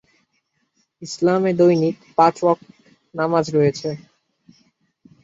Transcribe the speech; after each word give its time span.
ইসলামে 1.01 1.51
দৈনিক 1.59 1.95
পাঁচ 2.17 2.35
ওয়াক্ত 2.41 2.67
নামাজ 3.15 3.45
রয়েছে। 3.55 3.89